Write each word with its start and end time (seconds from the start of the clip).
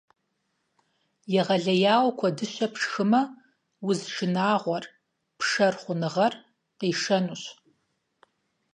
Егъэлеяуэ 1.39 2.09
куэдыщэ 2.17 2.67
пшхымэ, 2.73 3.21
уз 3.87 3.99
шынагъуэр— 4.13 4.85
пшэр 5.37 5.73
хъуныгъэр— 5.81 6.33
къишэнущ. 6.79 7.43